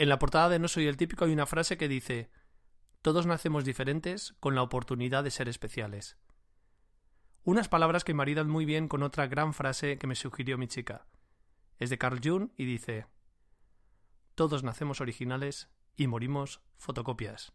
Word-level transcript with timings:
En 0.00 0.08
la 0.08 0.18
portada 0.18 0.48
de 0.48 0.58
No 0.58 0.66
Soy 0.66 0.86
el 0.86 0.96
Típico 0.96 1.26
hay 1.26 1.32
una 1.34 1.44
frase 1.44 1.76
que 1.76 1.86
dice 1.86 2.30
Todos 3.02 3.26
nacemos 3.26 3.66
diferentes 3.66 4.34
con 4.40 4.54
la 4.54 4.62
oportunidad 4.62 5.22
de 5.22 5.30
ser 5.30 5.46
especiales. 5.46 6.16
Unas 7.44 7.68
palabras 7.68 8.02
que 8.02 8.14
maridan 8.14 8.48
muy 8.48 8.64
bien 8.64 8.88
con 8.88 9.02
otra 9.02 9.26
gran 9.26 9.52
frase 9.52 9.98
que 9.98 10.06
me 10.06 10.14
sugirió 10.14 10.56
mi 10.56 10.68
chica. 10.68 11.06
Es 11.78 11.90
de 11.90 11.98
Carl 11.98 12.18
Jung 12.24 12.48
y 12.56 12.64
dice 12.64 13.08
Todos 14.36 14.62
nacemos 14.62 15.02
originales 15.02 15.68
y 15.98 16.06
morimos 16.06 16.62
fotocopias. 16.78 17.52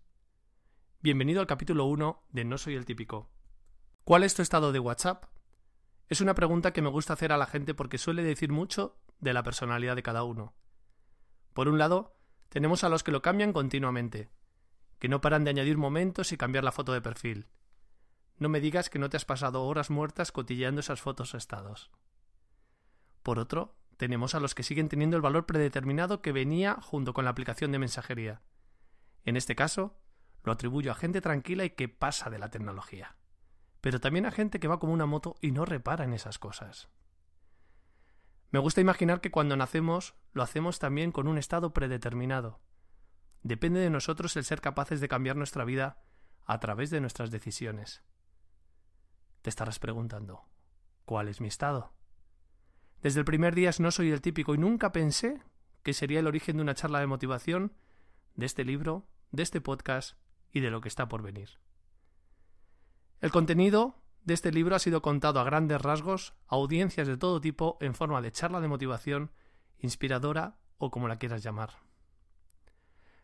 Bienvenido 1.01 1.41
al 1.41 1.47
capítulo 1.47 1.85
1 1.85 2.27
de 2.29 2.45
No 2.45 2.59
Soy 2.59 2.75
el 2.75 2.85
Típico. 2.85 3.31
¿Cuál 4.03 4.21
es 4.21 4.35
tu 4.35 4.43
estado 4.43 4.71
de 4.71 4.77
WhatsApp? 4.77 5.25
Es 6.09 6.21
una 6.21 6.35
pregunta 6.35 6.73
que 6.73 6.83
me 6.83 6.89
gusta 6.89 7.13
hacer 7.13 7.31
a 7.31 7.37
la 7.37 7.47
gente 7.47 7.73
porque 7.73 7.97
suele 7.97 8.21
decir 8.21 8.51
mucho 8.51 8.99
de 9.19 9.33
la 9.33 9.41
personalidad 9.41 9.95
de 9.95 10.03
cada 10.03 10.21
uno. 10.21 10.53
Por 11.55 11.69
un 11.69 11.79
lado, 11.79 12.14
tenemos 12.49 12.83
a 12.83 12.89
los 12.89 13.03
que 13.03 13.11
lo 13.11 13.21
cambian 13.21 13.53
continuamente, 13.53 14.29
que 14.99 15.09
no 15.09 15.21
paran 15.21 15.43
de 15.43 15.49
añadir 15.49 15.77
momentos 15.77 16.31
y 16.31 16.37
cambiar 16.37 16.63
la 16.63 16.71
foto 16.71 16.93
de 16.93 17.01
perfil. 17.01 17.47
No 18.37 18.49
me 18.49 18.59
digas 18.59 18.89
que 18.89 18.99
no 18.99 19.09
te 19.09 19.17
has 19.17 19.25
pasado 19.25 19.63
horas 19.63 19.89
muertas 19.89 20.31
cotilleando 20.31 20.81
esas 20.81 21.01
fotos 21.01 21.33
o 21.33 21.37
estados. 21.37 21.91
Por 23.23 23.39
otro, 23.39 23.75
tenemos 23.97 24.35
a 24.35 24.39
los 24.39 24.55
que 24.55 24.63
siguen 24.63 24.89
teniendo 24.89 25.15
el 25.15 25.21
valor 25.21 25.45
predeterminado 25.45 26.21
que 26.21 26.31
venía 26.31 26.75
junto 26.81 27.13
con 27.13 27.25
la 27.25 27.31
aplicación 27.31 27.71
de 27.71 27.79
mensajería. 27.79 28.41
En 29.23 29.37
este 29.37 29.55
caso, 29.55 29.97
lo 30.43 30.51
atribuyo 30.51 30.91
a 30.91 30.95
gente 30.95 31.21
tranquila 31.21 31.65
y 31.65 31.71
que 31.71 31.89
pasa 31.89 32.29
de 32.29 32.39
la 32.39 32.49
tecnología. 32.49 33.15
Pero 33.81 33.99
también 33.99 34.25
a 34.25 34.31
gente 34.31 34.59
que 34.59 34.67
va 34.67 34.79
como 34.79 34.93
una 34.93 35.05
moto 35.05 35.35
y 35.41 35.51
no 35.51 35.65
repara 35.65 36.03
en 36.03 36.13
esas 36.13 36.39
cosas. 36.39 36.89
Me 38.55 38.59
gusta 38.59 38.79
imaginar 38.79 39.19
que 39.19 39.31
cuando 39.31 39.57
nacemos 39.57 40.15
lo 40.31 40.41
hacemos 40.41 40.79
también 40.79 41.11
con 41.11 41.27
un 41.27 41.37
estado 41.37 41.73
predeterminado. 41.73 42.61
Depende 43.43 43.81
de 43.81 43.89
nosotros 43.89 44.33
el 44.37 44.45
ser 44.45 44.61
capaces 44.61 45.01
de 45.01 45.09
cambiar 45.09 45.35
nuestra 45.35 45.65
vida 45.65 46.01
a 46.45 46.57
través 46.61 46.89
de 46.89 47.01
nuestras 47.01 47.31
decisiones. 47.31 48.01
Te 49.41 49.49
estarás 49.49 49.77
preguntando, 49.77 50.47
¿cuál 51.03 51.27
es 51.27 51.41
mi 51.41 51.49
estado? 51.49 51.91
Desde 53.01 53.19
el 53.19 53.25
primer 53.25 53.55
día 53.55 53.71
no 53.79 53.91
soy 53.91 54.09
el 54.11 54.21
típico 54.21 54.55
y 54.55 54.57
nunca 54.57 54.93
pensé 54.93 55.43
que 55.83 55.91
sería 55.91 56.21
el 56.21 56.27
origen 56.27 56.55
de 56.55 56.63
una 56.63 56.75
charla 56.75 57.01
de 57.01 57.07
motivación, 57.07 57.73
de 58.35 58.45
este 58.45 58.63
libro, 58.63 59.05
de 59.31 59.43
este 59.43 59.59
podcast 59.59 60.17
y 60.53 60.61
de 60.61 60.71
lo 60.71 60.79
que 60.79 60.87
está 60.87 61.09
por 61.09 61.23
venir. 61.23 61.59
El 63.19 63.31
contenido 63.31 64.01
de 64.25 64.33
este 64.33 64.51
libro 64.51 64.75
ha 64.75 64.79
sido 64.79 65.01
contado 65.01 65.39
a 65.39 65.43
grandes 65.43 65.81
rasgos 65.81 66.33
a 66.47 66.55
audiencias 66.55 67.07
de 67.07 67.15
todo 67.15 67.39
tipo 67.39 67.77
en 67.79 67.93
forma 67.93 68.21
de 68.21 68.31
charla 68.31 68.59
de 68.59 68.67
motivación, 68.67 69.31
inspiradora 69.79 70.57
o 70.77 70.91
como 70.91 71.07
la 71.07 71.17
quieras 71.17 71.43
llamar. 71.43 71.77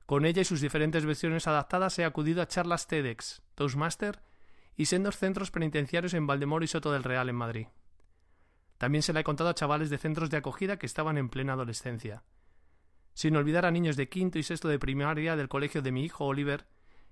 Con 0.06 0.26
ella 0.26 0.42
y 0.42 0.46
sus 0.46 0.62
diferentes 0.62 1.06
versiones 1.06 1.48
adaptadas 1.48 1.98
he 1.98 2.06
acudido 2.06 2.42
a 2.42 2.48
charlas 2.48 2.88
TEDx, 2.88 3.42
Toastmaster 3.56 4.22
y 4.76 4.86
sendos 4.86 5.18
centros 5.18 5.52
penitenciarios 5.52 6.14
en 6.14 6.28
Valdemoro 6.28 6.64
y 6.64 6.68
Soto 6.68 6.92
del 6.92 7.04
Real 7.04 7.30
en 7.30 7.36
Madrid. 7.36 7.68
También 8.78 9.02
se 9.02 9.14
la 9.14 9.22
he 9.22 9.24
contado 9.24 9.50
a 9.50 9.56
chavales 9.56 9.90
de 9.90 9.98
centros 9.98 10.30
de 10.30 10.38
acogida 10.38 10.78
que 10.78 10.86
estaban 10.86 11.18
en 11.18 11.30
plena 11.30 11.54
adolescencia. 11.54 12.24
Sin 13.14 13.36
olvidar 13.36 13.66
a 13.66 13.72
niños 13.72 13.96
de 13.96 14.10
quinto 14.10 14.38
y 14.40 14.44
sexto 14.44 14.68
de 14.68 14.80
primaria 14.80 15.36
del 15.36 15.50
colegio 15.50 15.82
de 15.82 15.92
mi 15.92 16.04
hijo 16.04 16.26
Oliver, 16.26 16.68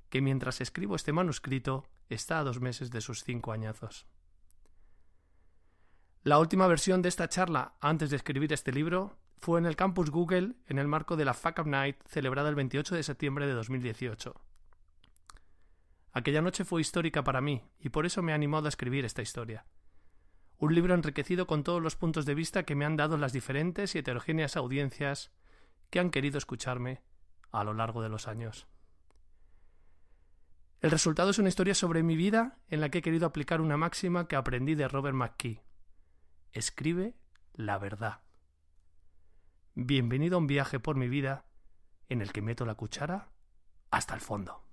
que 0.09 0.21
mientras 0.21 0.61
escribo 0.61 0.95
este 0.95 1.13
manuscrito 1.13 1.87
está 2.09 2.39
a 2.39 2.43
dos 2.43 2.59
meses 2.59 2.91
de 2.91 3.01
sus 3.01 3.23
cinco 3.23 3.51
añazos. 3.51 4.07
La 6.23 6.39
última 6.39 6.67
versión 6.67 7.01
de 7.01 7.09
esta 7.09 7.29
charla 7.29 7.75
antes 7.79 8.09
de 8.09 8.17
escribir 8.17 8.51
este 8.51 8.71
libro 8.71 9.17
fue 9.37 9.59
en 9.59 9.65
el 9.65 9.77
campus 9.77 10.09
Google 10.11 10.55
en 10.67 10.77
el 10.77 10.87
marco 10.87 11.15
de 11.15 11.23
la 11.23 11.33
Fuck 11.33 11.59
Up 11.59 11.67
Night 11.67 11.97
celebrada 12.05 12.49
el 12.49 12.55
28 12.55 12.95
de 12.95 13.03
septiembre 13.03 13.47
de 13.47 13.53
2018. 13.53 14.35
Aquella 16.11 16.41
noche 16.41 16.65
fue 16.65 16.81
histórica 16.81 17.23
para 17.23 17.39
mí 17.39 17.63
y 17.79 17.89
por 17.89 18.05
eso 18.05 18.21
me 18.21 18.33
ha 18.33 18.35
animado 18.35 18.65
a 18.65 18.69
escribir 18.69 19.05
esta 19.05 19.21
historia. 19.21 19.65
Un 20.57 20.75
libro 20.75 20.93
enriquecido 20.93 21.47
con 21.47 21.63
todos 21.63 21.81
los 21.81 21.95
puntos 21.95 22.25
de 22.25 22.35
vista 22.35 22.63
que 22.63 22.75
me 22.75 22.83
han 22.83 22.97
dado 22.97 23.17
las 23.17 23.31
diferentes 23.31 23.95
y 23.95 23.99
heterogéneas 23.99 24.57
audiencias 24.57 25.31
que 25.89 25.99
han 25.99 26.09
querido 26.09 26.37
escucharme 26.37 27.01
a 27.51 27.63
lo 27.63 27.73
largo 27.73 28.01
de 28.01 28.09
los 28.09 28.27
años. 28.27 28.67
El 30.81 30.91
resultado 30.91 31.31
es 31.31 31.39
una 31.39 31.49
historia 31.49 31.75
sobre 31.75 32.03
mi 32.03 32.15
vida 32.15 32.57
en 32.69 32.79
la 32.79 32.89
que 32.89 32.99
he 32.99 33.01
querido 33.01 33.27
aplicar 33.27 33.59
una 33.59 33.75
máxima 33.75 34.29
que 34.29 34.37
aprendí 34.37 34.75
de 34.75 34.87
Robert 34.87 35.15
McKee. 35.15 35.61
Escribe 36.53 37.15
la 37.53 37.77
verdad. 37.77 38.21
Bienvenido 39.75 40.35
a 40.35 40.39
un 40.39 40.47
viaje 40.47 40.79
por 40.79 40.95
mi 40.95 41.09
vida 41.09 41.45
en 42.07 42.21
el 42.21 42.31
que 42.31 42.41
meto 42.41 42.65
la 42.65 42.75
cuchara 42.75 43.29
hasta 43.91 44.13
el 44.15 44.21
fondo. 44.21 44.68